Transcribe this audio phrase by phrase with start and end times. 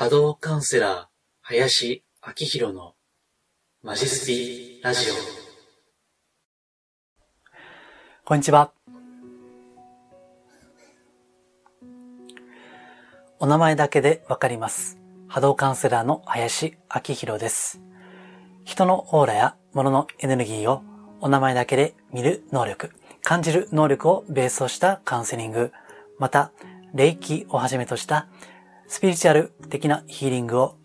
[0.00, 1.06] 波動カウンセラー、
[1.40, 2.94] 林明宏の
[3.82, 5.14] マジスピラジオ。
[8.24, 8.70] こんにちは。
[13.40, 15.00] お名前だけでわかります。
[15.26, 17.80] 波動カウンセラーの林明宏です。
[18.62, 20.84] 人のオーラや物のエネルギーを
[21.20, 22.92] お名前だけで見る能力、
[23.24, 25.72] 感じる能力をベースとしたカウンセリング、
[26.20, 26.52] また、
[26.94, 28.28] 霊気をはじめとした
[28.90, 30.76] スピリチュアル的なヒーリングを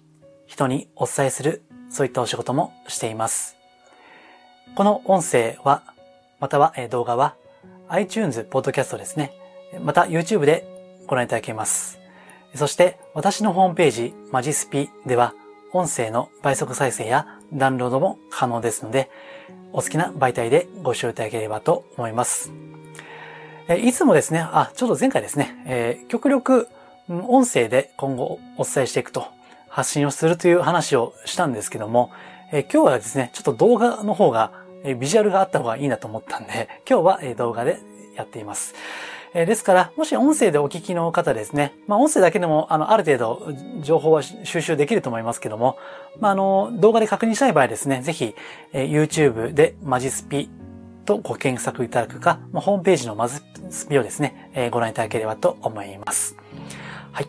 [0.46, 3.56] 人にお伝えする、そういったお仕事もしています。
[4.76, 5.84] この音声は、
[6.42, 7.36] または動画は
[7.88, 9.32] iTunes、ポッドキャストですね。
[9.82, 10.68] また YouTube で
[11.08, 11.98] ご覧いただけます。
[12.56, 15.34] そして私のホームページ、マジスピでは
[15.72, 19.10] 音声の倍速再生やダウンロードも可能ですので、
[19.72, 22.52] お好きな媒体でご視聴いただければと思います。
[23.82, 26.68] いつもですね、あ、ちょうど前回ですね、えー、極力
[27.10, 29.28] 音声で今後お伝えしていくと、
[29.68, 32.12] 発信をするという話をしたんですけども、
[32.52, 34.52] え、今日はですね、ちょっと動画の方が、
[34.86, 37.80] えビジュアルがあった方がいいなと思ったんで、 今日は、え動画で
[38.16, 38.76] やっています。
[39.34, 43.48] えですから、もし音声でお聞きの方ですね、まあ音声だけでも、あの、ある程度
[43.82, 45.78] 情報は収集できると思いますけども、
[46.20, 48.36] まああの、動画で確認したい場合ですね、ぜひ、
[48.72, 50.52] え YouTube でマジスピ
[51.06, 56.38] とご検索いただくか、まあ、ホームページのマジスピをですね、えご覧いただければと思います。
[57.14, 57.28] はい。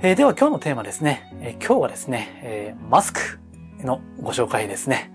[0.00, 1.30] えー、では今日のテーマですね。
[1.42, 3.20] えー、今日はですね、えー、マスク
[3.80, 5.12] のご紹介ですね。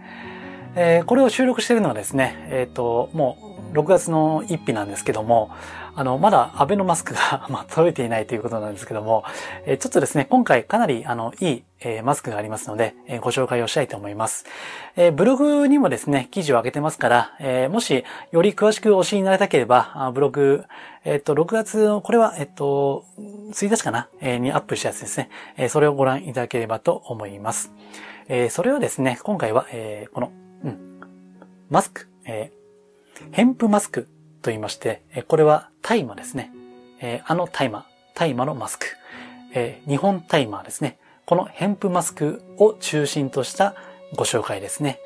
[0.76, 5.50] えこれを収録しているのはですね、えっ、と、もう6月の1日なんですけども、
[5.94, 9.24] あの、まだアベノマスクが まあ、届いていないということなんですけども、
[9.66, 14.46] えちょっとですね、今回かなり、あの、いい、えマスクがありますので、えご紹介をしたいと思います。
[14.96, 20.64] えブログにもですね、記事を上げてますから、えもし、より詳しくお知りになりたければ、あブログ、
[21.04, 25.30] えっ、と、6月の、これは、えっ、と、1日かな、えにアップしたやつですね。
[25.58, 27.72] えそれをご覧いただければと思います。
[28.28, 30.32] えそれはですね、今回は、えこの、
[30.64, 31.02] うん、
[31.70, 32.52] マスク、え
[33.32, 34.08] ヘンプマスク
[34.42, 36.52] と言いまして、えこれは大麻ですね。
[37.00, 38.86] えあの大麻、大麻のマスク。
[39.54, 40.98] え日本大麻ですね。
[41.26, 43.76] このヘンプマスクを中心とした
[44.16, 45.00] ご紹介ですね。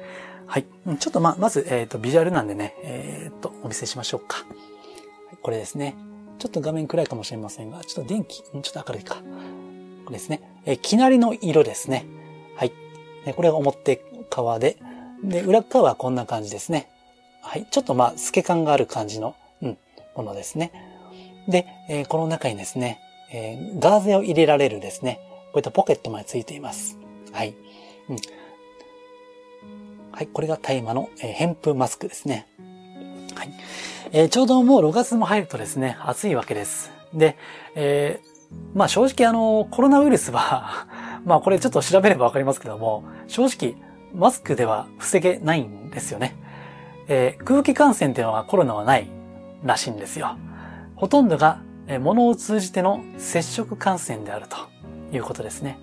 [0.48, 0.66] はい。
[1.00, 4.46] ちょっとま、まず、えっ、ー、と、ビジュアルなんでね、えっ、ー、と、お見せしましょうか。
[5.42, 5.96] これですね。
[6.40, 9.16] ちょっと画面暗いかもしれませんが、ちょっと電気、ちょっと明るいか。
[10.06, 10.42] これですね。
[10.66, 12.06] えー、きなりの色ですね。
[12.56, 12.72] はい。
[13.36, 14.78] これが表側で、
[15.24, 16.90] で、裏側はこんな感じですね。
[17.42, 17.66] はい。
[17.70, 19.36] ちょっとまあ、透け感がある感じの、
[20.16, 20.72] ものですね。
[21.48, 23.00] で、えー、この中にですね、
[23.32, 26.98] えー、ガーゼを入れられるですね、こういったポケットまでついています。
[27.32, 27.56] はい。
[28.10, 28.18] うん、
[30.12, 30.28] はい。
[30.28, 32.48] これが大麻の、えー、ヘンプマスクですね。
[33.36, 33.54] はい。
[34.12, 36.92] えー、ちょうどもう6月も入るとですね、暑いわけです。
[37.14, 37.38] で、
[37.76, 40.88] えー、まあ正直あの、コロナウイルスは
[41.26, 43.76] まあこれちょっと調べればわかりますけども、正直
[44.14, 46.36] マスクでは防げないんですよね。
[47.08, 49.08] えー、空気感染っていうのはコロナはない
[49.64, 50.38] らしいんですよ。
[50.96, 51.62] ほとんどが
[52.00, 54.58] 物を通じての接触感染であると
[55.16, 55.80] いうことですね。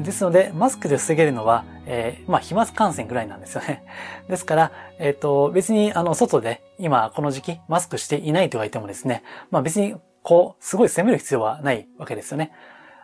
[0.00, 3.84] ですので、マスクで防げるのは、えー、まあ、飛沫感染ぐらいなんですよね。
[4.26, 12.52] ですから、えっ、ー、と、別に、あの、外で、今、この時期、マスクしていないと言ってもですね、まあ別に、こう、すごい攻める必要はないわけですよね。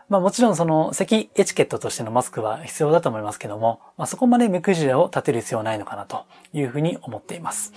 [0.09, 6.25] まあもちろんその咳エチケットとしてのマスクは必要だと思いますけども、まあそこまで目くじらを立てる必要はないのかなと
[6.55, 7.75] いうふうに思っています。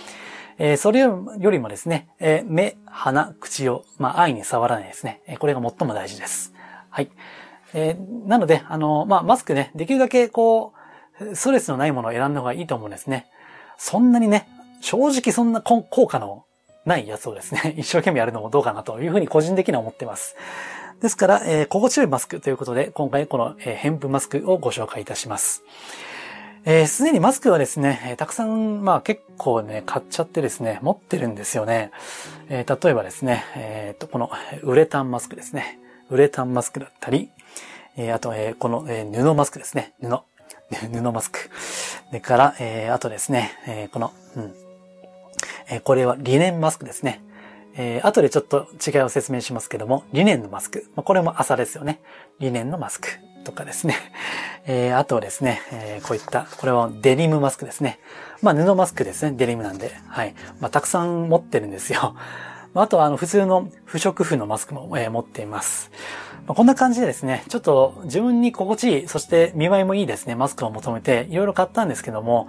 [0.57, 5.37] えー、それよりもですね、えー、目、鼻、口を、まあ愛に触らないですねえ。
[5.37, 6.53] これが最も大事です。
[6.89, 7.09] はい。
[7.73, 10.73] えー、なので、あの、まあマスクね、できるだけこ
[11.19, 13.27] う、ストレスのないものを選んだ方がいいと思うんですね。
[13.77, 14.47] そんなにね、
[14.81, 16.45] 正直そんな効果の
[16.85, 20.35] ないやつをですね、 一生懸命やるのもどうかなというふうに個人的には思ってます。
[21.01, 25.63] ですから、えー、心地よいマスクということで、今回この、えー、ヘンプマスクをご紹介いたします。
[26.63, 31.91] えー、すでにマスクはですね、たくさん、まあ結構ね、買っちゃってですね、持ってるんですよね。
[32.49, 34.29] えー、例えばですね、えー、と、この
[34.61, 35.79] ウレタンマスクですね。
[36.11, 37.29] ウレタンマスクだったり、
[37.97, 39.93] えー、あと、えー、この、えー、布マスクですね。
[40.01, 40.19] 布。
[40.93, 41.39] 布マスク。
[42.09, 44.53] それから、えー、あとですね、えー、この、うん。
[45.67, 47.23] えー、これはリネンマスクですね。
[47.75, 50.85] えー、後でちょっと違いを説明しますけども、リネンのマスク。
[50.95, 52.01] まあ、これも朝ですよね。
[52.39, 53.07] リネンのマスク
[53.43, 53.95] とかですね。
[54.65, 57.99] えー、あとですね、えー、こういった、これはデニムマスクですね。
[58.41, 59.33] まあ、布マスクですね。
[59.35, 59.91] デニムなんで。
[60.07, 60.33] はい。
[60.59, 62.15] まあ、たくさん持ってるんですよ。
[62.73, 65.91] まあとは、あの、普通の不織布のマスクも、えー、持っています。
[66.47, 72.47] まあ、こんな感じでですね、ちょっと自分に心地いい、そして見栄えもいいですね、マスクを求めて、いろいろ買ったんですけども、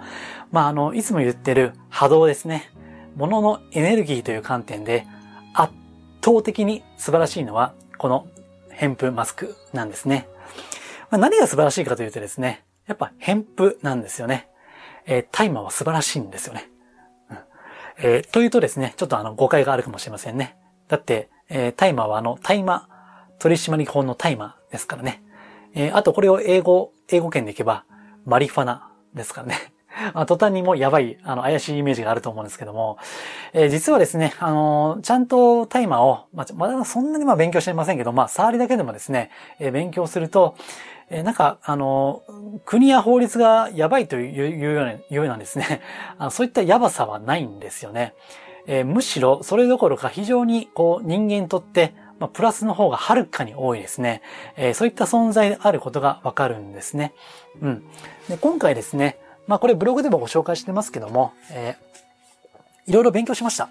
[0.51, 2.71] まあ、あの、いつも言ってる波動ですね。
[3.15, 5.05] 物のエネルギーという観点で、
[5.53, 5.73] 圧
[6.23, 8.27] 倒的に素晴らしいのは、この
[8.69, 10.27] ヘンプマスクなんですね。
[11.13, 14.47] まあ、何が素晴らしいかというとですね、やっぱ、偏布なんですよね。
[15.05, 16.71] えー、大麻は素晴らしいんですよね。
[17.29, 17.37] うん、
[17.97, 20.57] えー、というとですね、ちょっとあの、誤解があるかもしれませんね。
[20.87, 22.87] だって、えー、大麻はあの、大麻
[23.37, 25.21] 取締法の大麻ですからね。
[25.75, 27.85] えー、あとこれを英語、英語圏でいけば、
[28.25, 29.73] マリファナですからね。
[30.15, 32.97] あ途端にもやばい、あの、怪しいイメージがあると思うんですけども、
[33.53, 39.29] えー、実はですね、あのー、ちゃんとタイマーを、まあ、まだそんなにまあ勉強していませんけど、まあ、触りだけでもですね、
[39.59, 40.55] えー、勉強すると、
[41.09, 42.23] えー、なんか、あの、
[42.65, 45.81] 国や法律がやばいというような、いうようなんですね。
[46.17, 48.13] あそういったやばさはないんですよね。
[48.67, 54.21] えー、むしろ、それどころか非常に、こう、人間にとって、まあ、プラスの方がはるかに多いですね。
[54.55, 57.13] えー、そういった存在であることがわかるんですね。
[57.61, 57.83] うん。
[58.29, 59.17] で、今回ですね、
[59.47, 63.69] まあこれブログでもご紹介してますけども、えー、いろいろ勉強しました。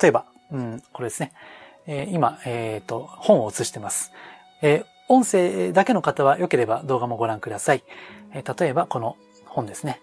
[0.00, 1.32] 例えば、うん、これですね。
[1.86, 4.12] えー、今、えっ、ー、と、本を写してます。
[4.60, 7.84] えー、音声だけの方は良ければ動画もご覧ください。
[8.34, 9.16] え、例えばこの
[9.46, 10.00] 本ですね。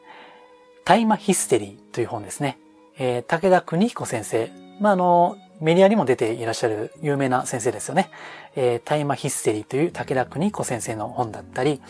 [0.85, 2.57] タイマヒステリーという本ですね。
[2.97, 4.51] えー、武田邦彦先生。
[4.79, 8.09] まあ、あの、メディアにも出ていらっしゃる有名な先生ですよね。
[8.55, 11.81] えー、タイマヒステリーという武田邦彦先生の本だったり、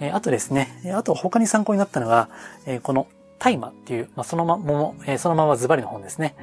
[0.00, 2.28] えー、あとですね、あと他に参考になったのが、
[2.66, 3.06] えー、この
[3.38, 6.34] 大麻っていう、まあ、そのまま、えー、そのままズバリの本ですね。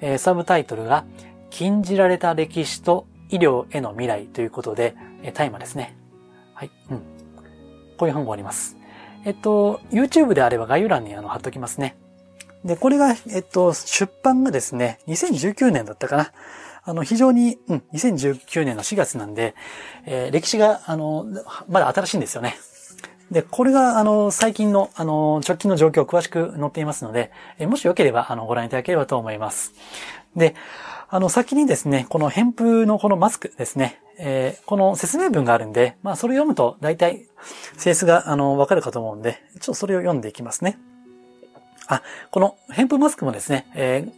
[0.00, 1.04] えー、サブタイトルが、
[1.50, 5.96] 禁じられた歴史と医療への未来ということで、えー、大麻ですね。
[6.54, 6.70] はい。
[6.90, 7.02] うん。
[7.96, 8.76] こういう本があります。
[9.24, 11.96] えっと、YouTube であれば概要欄にあの貼っときますね。
[12.64, 16.32] で、これが、えっと、出版がですね、2019年だったかな。
[16.84, 19.54] あの、非常に、うん、2019年の4月なんで、
[20.06, 21.26] えー、歴史が、あの、
[21.68, 22.56] まだ新しいんですよね。
[23.30, 29.74] で、これが、あの、最近の、あの、直近の状況を詳しく載っていますので、えもしよければ、あの、ご覧いただければと思います。
[30.34, 30.54] で、
[31.10, 37.26] あの、先にですね、この偏風のこのマスクですね、えー、この説明文があるんで、まあ、それ読むと、大体、
[37.76, 40.78] 性質が、あの、わかるかと思うんで、ちょっとそれを読んでいきますね。
[41.86, 44.08] あ、この偏風マスクもですね、え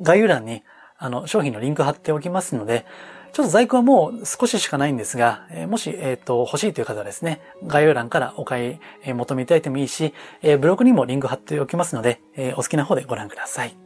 [0.00, 0.62] ー、概要欄に、
[0.98, 2.84] あの、商品のリンク貼っておきますので、
[3.32, 10.12] ちょっと在庫はもう少ししかないんですが、えー、もし、えっ、ー、と、欲しいという方はですね、概要欄からお買い、求めいただいてもいいし、
[10.42, 13.76] えブログにもリンク貼っておきますので、えお好きな方でご覧ください。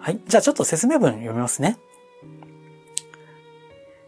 [0.00, 0.20] はい。
[0.26, 1.78] じゃあちょっと説明文読みますね。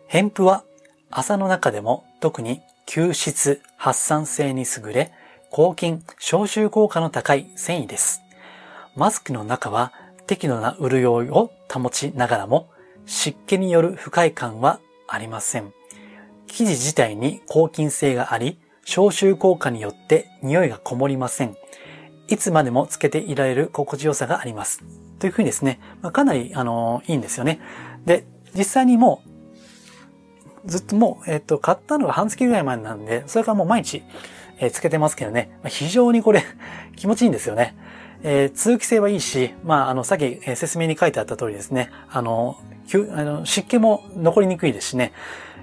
[0.07, 0.65] 偏布は
[1.13, 5.13] 朝の中でも特に吸湿、発散性に優れ、
[5.51, 8.23] 抗菌、消臭効果の高い繊維です。
[8.95, 9.93] マスクの中は
[10.29, 12.71] 適度な潤いを保ちながらも、
[13.07, 14.79] 湿気による不快感は
[15.09, 15.73] ありません。
[16.47, 21.57] 生地自体に抗菌性があり、消臭効果によって匂いがこもりません。
[22.29, 24.85] いつまでもつけていられる心地よさがあります。
[25.19, 27.61] というふうにですね、まあ、かなり、あのいいんですよね。
[28.07, 28.25] で、
[28.55, 29.30] 実際にもう、
[30.67, 34.03] ずっともう、えっ、と、買ったのが半月ぐらい前なんで、それからもう毎日、
[34.59, 36.43] えー、つけてますけどね、まあ、非常にこれ
[36.97, 37.77] 気持ちいいんですよね。
[38.23, 42.57] えー、通気性はいいし、まあ、あの、さっき、え、説明に書いてあった通りですね、あの、
[43.15, 45.13] あの湿気も残りにくいですしね、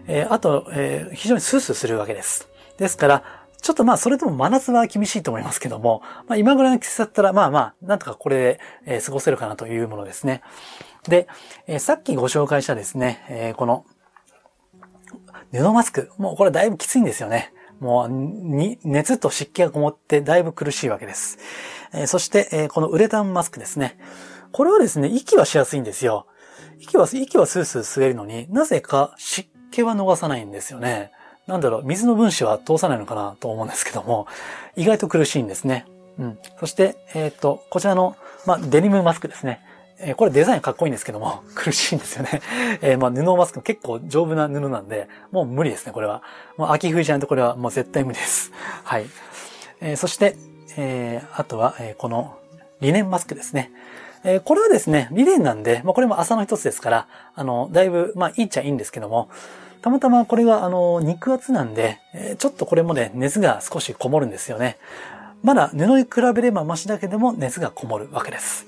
[0.08, 2.48] え、あと、え、非常にスースーするわけです。
[2.78, 3.24] ですから、
[3.62, 10.42] ちょっとまあ、それでも真夏は厳しいと思いますけども、まあ、今ぐらいの季節だったら、まあまあ、なんとかこれで、え、過ごせるかなというものですね。
[11.08, 11.28] で、
[11.68, 13.86] え、さっきご紹介したですね、え、この、
[15.52, 17.54] 布マスク、もうこれだいぶきついんですよね。
[17.80, 21.38] もう、に、熱と湿気がこもってだいぶ苦しいわけです。
[21.94, 23.98] えー、そして、えー、このウレタンマスクですね。
[24.52, 26.26] これはですね、息はしやすいんですよ。
[26.80, 31.12] 息は、息はスースー吸えるのになぜか湿気は逃さないんですよね。
[31.48, 34.28] なんだろう、水の分子は通さないのかなと思うんですけども、
[34.76, 35.86] 意外と苦しいんですね。
[36.19, 36.40] うん。
[36.60, 39.62] そして、えっ、と、こちらの、まあ、デニムマスクですね。
[39.99, 42.42] えー、これデザインかっこいいんですけども、 苦しいんですよね。
[42.81, 46.21] えー、まあ、布マスク結構丈夫な布なんで、もう無理ですね、これは。
[46.57, 48.51] もう秋冬じゃないとこれはもう絶対無理です。
[48.83, 49.06] はい。
[49.81, 50.35] えー、そして、
[50.77, 52.35] えー、あとは、えー、この、
[52.80, 53.71] リネンマスクですね。
[54.23, 59.30] えー、これはですね、リネンなんで、まあ、これも朝の一つですから、あの、だいぶ、まあ、いいっちゃいいんですけども、
[59.81, 64.77] たまたまこれが、あの、肉厚なんで、え、ちょっとこれもね、熱が少しこもるんですよね。
[65.44, 68.66] まだ布に比べればマシだけでも熱がこもるわけです。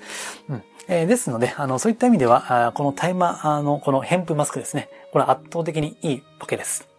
[0.50, 0.64] うん。
[0.88, 4.90] えー、ですので、あの、そういった意味では、あこのタイマーのこのヘンプマスクですね。
[5.12, 6.90] これは圧倒的にいいわけです。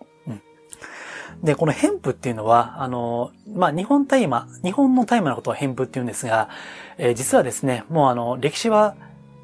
[1.42, 6.50] で、このヘンプっていうのは、あの、まあ、日本大麻、日本の大麻のことをヘンプって言うんですが、
[6.98, 8.94] えー、実はですね、もうあの、歴史は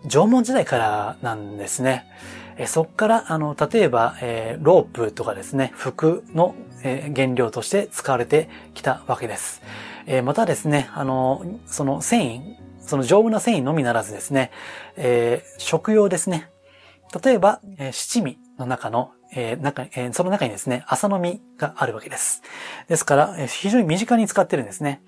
[0.07, 2.07] 縄文時代からなんですね。
[2.59, 9.63] え、そっから、あの、例えば、えー、ロープとかですね、服の、え原料として使われてきたわけです。
[10.07, 14.51] えまたですね、あの、その繊維、その丈夫な繊維のみならずですね、
[14.97, 16.51] え食用ですね。
[17.25, 22.43] 例えば、え七味の中の、えー、中、えー、その中にですね、朝の実があるわけです。
[22.89, 25.03] ですから、えー、非常に身近に使ってるんですね。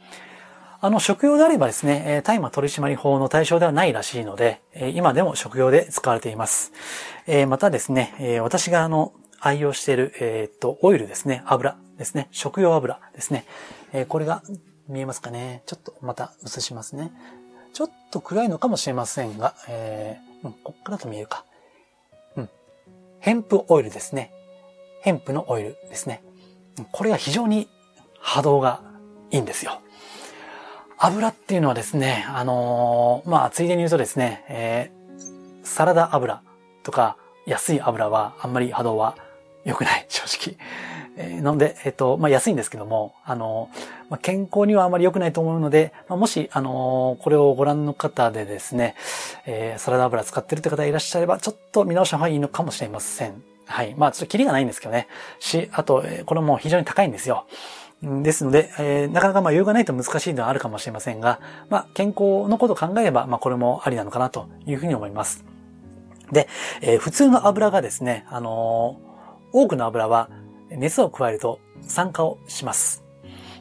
[0.81, 4.63] あの、食用であればですね、大麻取締法の対象ではないらしいので、
[4.95, 6.73] 今でも食用で使われています。
[7.49, 13.45] またですね、私があの、愛用している、えっと、オイルですね、油ですね、食用油ですね。
[13.93, 14.43] えこれが
[14.89, 15.63] 見えますかね。
[15.67, 17.13] ちょっとまた映しますね。
[17.73, 21.45] ちょっと暗いのかもしれませんが、えー、うん、こっからと見えるか。
[22.37, 22.51] うん。
[23.21, 24.33] ヘンプオイルですね。
[25.03, 26.23] ヘンプのオイルですね。
[26.93, 27.69] これが非常に
[28.21, 28.83] 波動が
[29.31, 29.81] いいんですよ。
[30.97, 36.43] 油っていうのはですね、あのー、まあ、ついでに言うとですね、えー、サラダ油
[36.83, 37.17] とか
[37.47, 39.17] 安い油はあんまり波動は
[39.69, 40.57] 良くない、正直。
[41.17, 43.69] えー、ので、えっ、ー、と、まあ、安いんですけども、あの、
[44.09, 48.95] まあ、健康にはあまり良くないと思うので、まあ、もし、あのこれをご覧の方でですね、
[49.47, 53.43] えサラダ油使ってるって方いらっしゃれば、ちょっと見直した方がいいのかもしれません。
[53.67, 53.95] はい。
[53.97, 55.07] まあ、ちょっとキリがないんですけどね。
[55.39, 57.45] し、あとえ、これも非常に高いんですよ。
[58.03, 65.45] ですので、えー、なかなかまあ余裕がないと難しいのはあるかもしれませんが、まあ健康のことを考えれば、まあこれもありなのかなというふうに思います。
[66.31, 66.49] で、
[66.81, 69.08] えー、普通の油がですね、あのー、
[69.63, 70.31] 多くの油は
[70.71, 73.05] 熱を加えると酸化をします。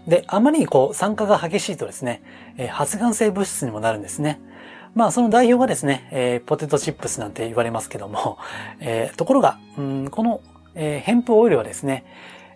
[0.07, 2.21] で、あまりにこう酸化が激しいとですね、
[2.57, 4.39] え、発がん性物質にもなるんですね。
[4.93, 8.37] まあその代表がですね、えー、ポテトチップスなんて言われますけども、
[8.79, 10.41] えー、ところが、うん、この、
[10.75, 12.05] えー、ヘンプオイルはですね、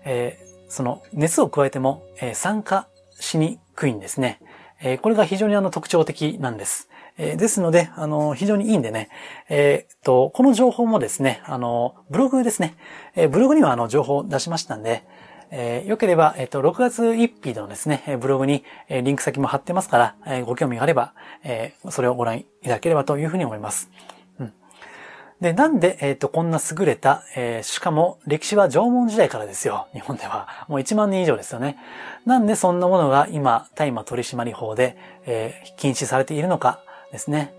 [0.06, 2.88] えー、その熱を加えても、えー、酸化
[3.20, 4.40] しにくいんですね。
[4.82, 6.90] えー、これが非常にあの特徴的なんです。
[7.24, 9.10] えー、ですので、あの、非常にいいんでね、
[9.48, 12.74] えー、っと、この情報もですね、あの、ブログですね、
[13.16, 15.04] えー、ブログにはあの、情報を出しましたんで、
[15.52, 21.14] えー、よければ、えっ、と、6月1日のですね、ブログに、えリンク先も貼ってますから、えご興味があれば、
[21.44, 23.92] えそれをご覧いただければというふうに思います。
[24.40, 24.54] うん
[25.42, 29.88] で、なんで、えっ、と、こんな優れた、え、しかも歴史は縄文時代からですよ。
[29.94, 30.48] 日本では。
[30.68, 31.78] もう1万年以上ですよね。
[32.26, 36.80] なんでそんなものが今、大麻取締法で、え、禁止されているのか
[37.12, 37.54] ですね。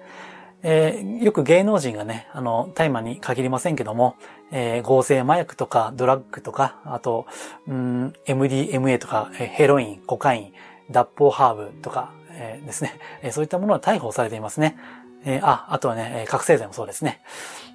[0.64, 4.16] えー、よく芸能人がね、あの、大麻に限りませんけども、
[4.52, 7.26] えー、合成麻薬とかドラッグとか、あと、
[7.66, 10.52] うん、MDMA とか、ヘロイン、コカイン、
[10.90, 14.76] 脱法ハーブとか、えー、ですね、えー、そういったものは逮捕されていますね。
[15.25, 17.23] えー、あ、あとはね、覚醒剤もそうですね。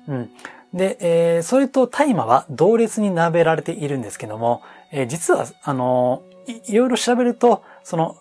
[0.07, 0.29] うん。
[0.73, 8.17] で、えー、それと大麻は同列に並べられているんですけども、えー、実は、あのい、いろいろ調べると、その、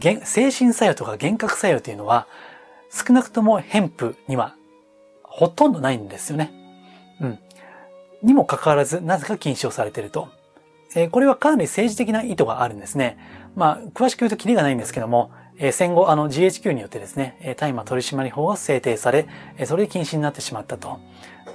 [0.00, 2.26] 精神作用とか幻覚作用というのは、
[2.90, 4.54] 少なくともヘンプには
[5.22, 6.52] ほとんどないんですよね。
[7.20, 7.38] うん。
[8.22, 10.28] にもかかわらず、なぜか禁止をされていると。
[10.94, 13.18] えー、これはかなり政治的な意図があるんですね。
[13.54, 19.26] まあ、詳しく言うとキリがないんですけども、え戦後、あの GHQ によってですね、大麻取締法が制定され、
[19.66, 21.00] それで禁止になってしまったと。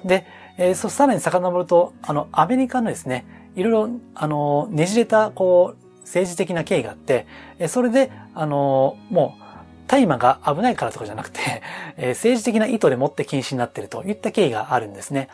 [0.04, 0.26] で、
[0.58, 3.26] えそさらに遡ると、あの、アメリカのですね、
[3.56, 7.28] いろいろ、あの、ねじれた、こう、政治的な経緯があって、
[7.60, 9.43] えそれで、あの、もう、
[9.88, 11.40] 大麻が危ないからとかじゃなくて、
[11.98, 15.30] え政治的な意図でもって禁止になっているといった経緯があるんですね。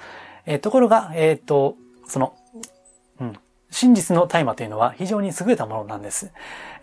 [0.46, 1.76] えところが、えっ、と、
[2.08, 2.34] その、
[3.20, 3.34] うん、
[3.72, 6.32] 真実の大麻というのは非常に優れたものなんです。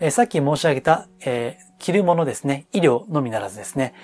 [0.00, 3.94] えー、さっき申し上げた、えー、着るものですね、医療のみならずですね、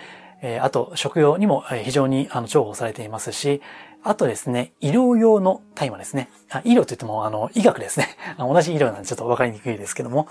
[0.42, 3.62] えー、あと食用にも非常にあの重宝されていますし、
[4.04, 6.28] あとですね、医療用の大麻ですね。
[6.64, 8.09] 医療といっても、あの、医学ですね。
[8.37, 10.26] 同じ医療なんでちょっとわかりにくいですけども、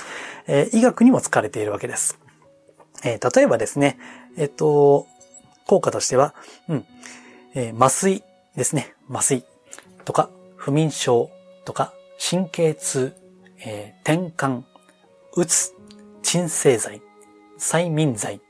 [0.46, 2.20] えー、医学にも使われているわけです。
[3.03, 3.98] えー、例えばですね、
[4.38, 5.08] えっ、と、
[5.67, 6.34] 効果としては、
[6.67, 6.86] うん、
[7.53, 8.24] えー、麻酔
[8.55, 8.93] ですね。
[9.10, 9.43] 麻酔
[10.05, 11.29] とか、不眠症
[11.65, 13.15] とか、神経痛、
[13.65, 14.63] えー、転換、
[15.36, 15.74] うつ、
[16.22, 17.01] 鎮静剤、
[17.60, 18.41] 催眠剤、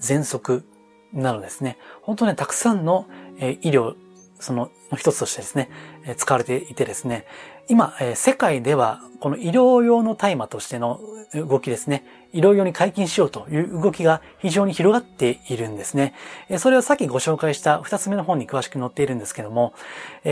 [0.00, 0.64] 喘息
[1.12, 3.06] などですね、本当にたくさんの、
[3.38, 3.94] えー、医療、
[4.40, 5.70] その一つとしてですね、
[6.16, 7.26] 使われていてですね、
[7.68, 11.00] 今、世界ではこの医療用の大麻としての
[11.32, 16.14] 動きですね、医療用に解禁しようという動きが非常に広がっているんですね。
[16.58, 19.74] それをさっきご紹介した二つ目の本に詳しく載っているんですけども、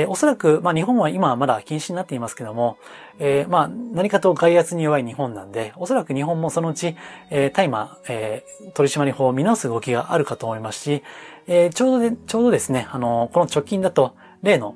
[0.08, 2.78] おそらく、まあ日本は今はまだ禁止になっていますけども、
[3.18, 6.96] え、まあ何かと外圧に弱い日本なんで、おそらく日本もそのうち、
[7.52, 11.02] 大麻、え、取締法を見直す動きがあるかと思いますし、
[11.46, 14.74] え、ちょうどで、ちょうどですね、あの、この直近だと、例の、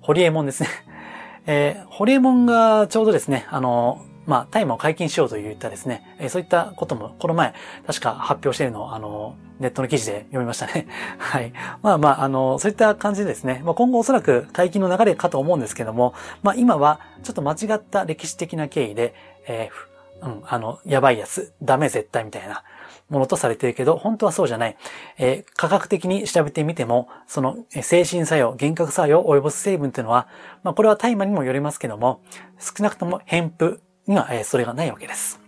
[0.00, 0.68] ホリエモンですね。
[1.46, 7.54] えー、ホリエモンがちょうどですね、あの、まあ、大麻を解禁しようといったですね、えそういったことも、この前、
[7.86, 10.86] 確か発表しているのを、あの、ネットの記事で読みましたね。
[11.18, 11.52] はい。
[11.82, 19.14] まあまあ、あの、そういった感じでですね、まあ、今後おそらく解禁の流れかと思うんですけども、まあ今は、ちょっと間違った歴史的な経緯で、
[19.46, 22.62] えー、うん、あの、やばいやつ、ダメ絶対みたいな
[23.10, 24.76] ものとされているけど、本当はそうじゃない。
[25.18, 30.28] えー、科学的に調べてみても、その精神作用、幻覚作用を及ぼす成分っていうのは、
[30.62, 32.22] まあこれは大麻にもよりますけども、
[32.58, 35.40] 少なくとも偏布には、えー、それがないわけです。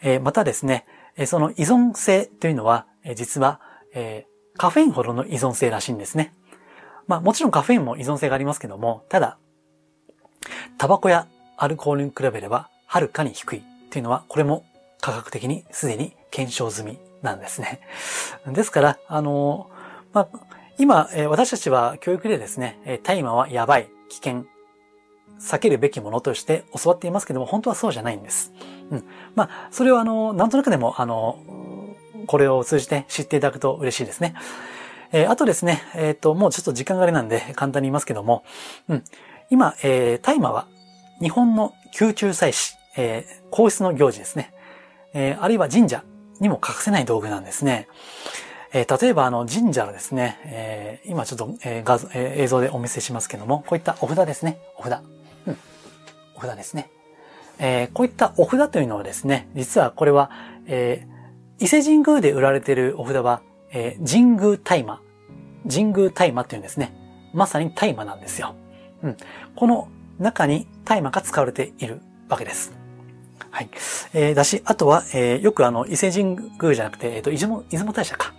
[0.00, 3.60] えー、またですね、えその依存性というのは、え実は、
[3.92, 4.24] え
[4.56, 6.32] カフェインほどの依存性らしいんですね。
[7.08, 9.38] まあもちろんカフェインも依存性がありますけども、ただ、
[10.78, 14.64] タバコやアルコールに比べればはるかに低いっていうのは、これも
[15.00, 17.80] 科学的にすでに検証済みなんですね。
[18.46, 19.70] ですから、あの、
[20.12, 20.28] まあ、
[20.78, 24.44] 今、私たちは教育でですね、大麻はやばい、危険、
[25.40, 28.52] 避けるべきものとして教わっていますけども、本当はそうじゃないんです。
[28.90, 29.04] うん。
[29.34, 31.38] まあ、それをあの、なんとなくでも、あの、
[32.26, 34.34] これを通じて知っていただくと嬉しいですね。
[35.12, 38.44] えー、あとですね、えっ、ー、と、もうちょっと時間があれなんで簡単に言いますけども、
[38.88, 39.04] うん。
[39.50, 40.66] 今、えー、大麻は
[41.20, 44.52] 日本の宮中祭祀、えー、皇室の行事ですね。
[45.18, 46.04] えー、あるいは神社
[46.38, 47.88] にも欠かせない道具なんですね。
[48.72, 54.58] えー、例えばあの神社のですね、えー、今ちょっと、えー画像えー、映像でお見せしますけども、こういったお札ですね。
[54.76, 55.02] お札。
[55.46, 55.58] うん。
[56.36, 56.90] お札ですね。
[57.58, 60.30] えー、こういったお札というのはですね、実はこれは、
[60.66, 65.00] えー、伊勢神宮で売られているお札は、えー、神宮大麻。
[65.68, 66.94] 神宮大麻っていうんですね。
[67.32, 68.54] まさに大麻なんですよ。
[69.02, 69.16] うん。
[69.56, 69.88] この
[70.20, 72.77] 中に大麻が使われているわけです。
[73.50, 73.70] はい。
[74.14, 78.34] えー、だし、あとは、えー、よくあの、伊勢神宮じゃなくて、えっ、ー、と、出雲、出雲大社か。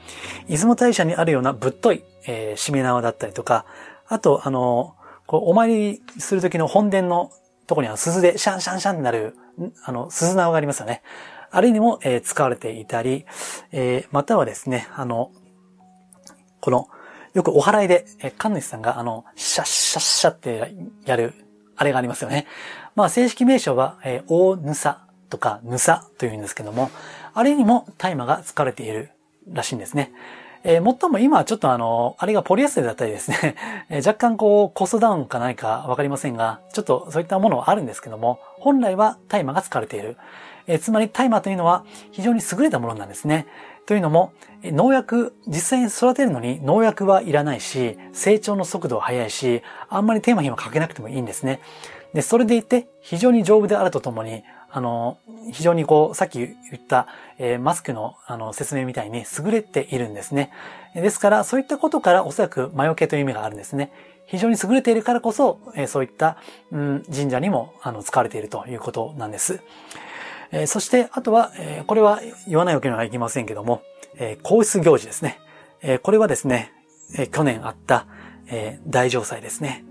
[0.48, 3.66] 出雲大社にあるようなぶっとい、えー、しめ縄だったりとか、
[4.08, 7.32] あと、あの、こう、お参りするときの本殿の
[7.68, 9.36] とこには鈴でシャンシャンシャンになる、
[9.84, 11.04] あの、鈴縄がありますよね。
[11.51, 13.25] あれにも、えー、使われていたり、
[13.72, 15.32] えー、またはですね、あの、
[16.62, 16.88] この、
[17.34, 20.75] よくお祓いで、えー、神主さんが、あの、シャッシャッシャって
[21.06, 21.34] やる、
[21.79, 22.45] あれがありますよね。
[22.95, 26.91] まあ、正式名称は、えー、大ぬさとかぬさというんですけども、
[27.33, 29.12] あれにも大麻が使われている
[29.48, 30.12] らしいんですね。
[30.65, 33.55] えー、もっとも今はちょっとあの、あれがポリエステルだったりですね、
[33.89, 40.17] えー、若干こうコストダウンかないかわかりませんが、ちょっとそういったものはあるんですけども、本来は大麻が使われている。
[40.67, 43.48] えー、つまり大麻というのは非常に優れたものなんですね。
[43.89, 51.59] というのも、農薬、実際に育てるのに農薬はいらないし、成長の速度は速いし、あんまりテーマ品はかけなくてもいいんですね。
[52.14, 55.18] で、それでいて、非常に丈夫であるとともに、あの、
[55.51, 57.07] 非常にこう、さっき言った、
[57.40, 60.51] えー、マスクのあの説明みたいに優れているんですね。
[60.94, 63.92] ですから、そういったことからおそらく魔除けという意味があるんですね。
[64.27, 66.37] 非常に優れているからこそ、えー、そういった、
[66.72, 69.61] うん、神社にもあの使われているということなんです。
[70.51, 73.81] えー、そして、あとは、えー、これは言わないわけにはいきませんけども、
[74.16, 75.40] えー、皇室行事ですね。
[75.81, 76.74] えー、これはですね、
[77.16, 78.07] えー、去年あった、
[78.48, 79.85] えー、大城祭ですね。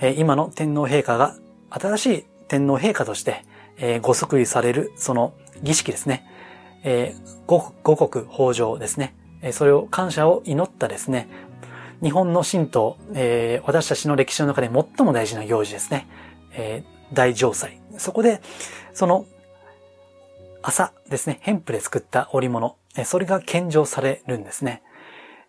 [0.00, 1.36] えー、今の天皇陛下が
[1.70, 3.44] 新しい天皇陛下として、
[3.78, 6.26] えー、ご即位される、その儀式ですね。
[6.84, 9.14] えー、五五国法上ですね。
[9.42, 11.28] えー、それを感謝を祈ったですね。
[12.02, 16.06] 日本の神道、えー、私たちの歴史の中で最も大事な行事ですね。
[16.52, 17.80] えー、大城祭。
[17.98, 18.40] そこで、
[18.92, 19.26] その
[20.68, 24.82] 朝ですね、ヘンプで作った織物、それが献上されるんですね。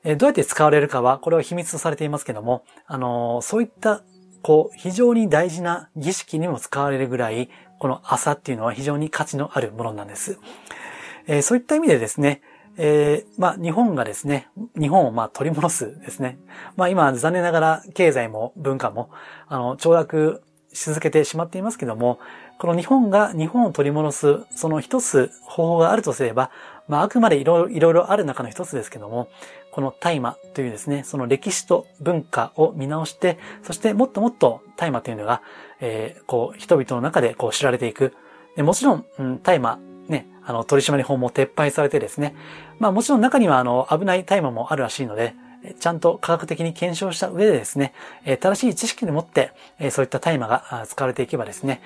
[0.03, 4.03] どうやって使われるかは、これは秘密とされていますけども、あの、そういった、
[4.43, 7.49] こう、非常に大事な儀式にも使われるぐらい、
[7.79, 10.37] この朝っていうのは非常に価値のあるものなんです。
[11.25, 12.43] えー、そういった意味でですね、
[12.77, 14.49] えー、まあ、日本がですね、
[14.79, 16.37] 日本をまあ取り戻すですね。
[16.75, 19.09] まあ今残念ながら経済も文化も、
[19.47, 20.43] あの、凋落
[20.77, 22.19] し続けてしまっていますけども、
[22.59, 26.51] この日本が日本を取り戻す、その一つ方法があるとすれば、
[26.87, 29.27] まああくまでいろいろある中の一つですけども、
[29.71, 35.41] この大麻というですね、その歴史と文化を見直して、そしてもっともっと大麻というのが、
[35.79, 38.13] えー、こう、人々の中でこう知られていく。
[38.57, 42.35] もちろん、うん、大麻、ね、あの、取締法も撤廃されてですね、
[42.79, 45.35] まあもちろん中にはあの、危ない大麻もあるらしいので、
[45.79, 47.93] ちゃんと科学的に検証した上でですね、
[48.39, 49.51] 正しい知識でもって、
[49.91, 51.81] そういった大麻が使われていけばですね、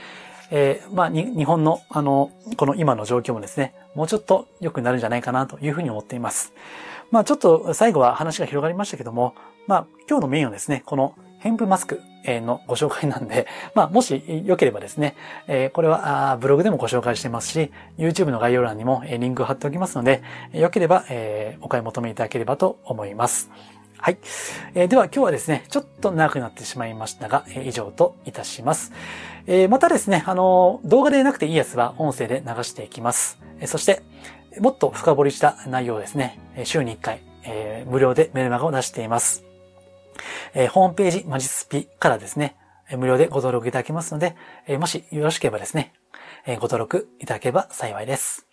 [0.51, 6.53] えー、まあ、日本の、あの、この今の状況もですね、もうちょっと良くなるんじゃないかなというふうに思っています。
[7.09, 9.33] まあ、ちょっと最後は話が広がりましたけども、
[9.65, 15.15] まあ、今日のメインはですね、このヘンプマスクのご紹介なんで、 まあ、もし良ければですね、
[15.47, 20.21] え、これはブログでもご紹介してますし、YouTube の概要欄にもリンクを貼っておきますので、
[20.53, 23.49] 良ければ、え、お買い求めいただければと思います。
[24.01, 24.17] はい。
[24.73, 28.91] えー、では今日はですね、ちょっと長くなってしまいましたが、えー、以上といたします。
[29.45, 33.39] えー、またですね、あの動画でなくていいやつは音声で流していきます。
[33.60, 34.01] えそして、
[34.60, 39.50] もっと深掘りした内容ですね、週に1回、え無料でメルマガを出しています。
[40.53, 42.55] えホームページ、マジスピからですね、
[42.97, 44.36] 無料でご登録いただけますので、
[44.67, 45.93] えもしよろしければですね、
[46.45, 48.47] えーご登録いただければ幸いです。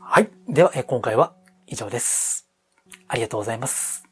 [0.00, 0.30] はい。
[0.48, 1.34] では、えー今回は
[1.66, 2.48] 以上です。
[3.08, 4.04] ありがとうございます。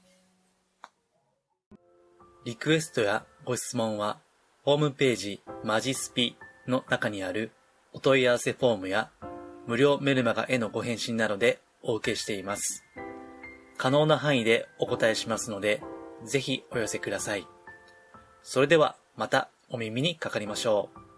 [2.44, 4.18] リクエストやご質問は、
[4.62, 6.36] ホームページマジスピ
[6.66, 7.50] の中にある
[7.92, 9.10] お問い合わせフォームや
[9.66, 12.84] 無料メルマガへのご返信などでお受けしています。
[13.76, 15.82] 可能な範囲でお答えしますので、
[16.24, 17.46] ぜひお寄せください。
[18.42, 21.09] それではまたお耳にかかりましょう。